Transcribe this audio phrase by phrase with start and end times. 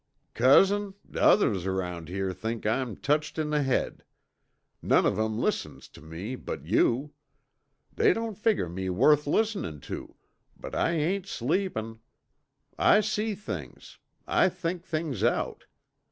[0.33, 4.03] "Cousin, t'others around here think I'm tetched in the head.
[4.81, 7.13] None of 'em listens tuh me but you.
[7.93, 10.15] They don't figger me worth listenin' to,
[10.59, 11.99] but I ain't sleepin'.
[12.79, 15.65] I see things, I think things out.